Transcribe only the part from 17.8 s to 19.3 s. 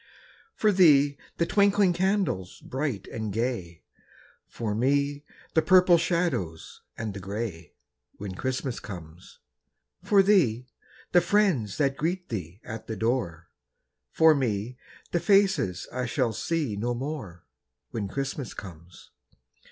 When Christmas comes.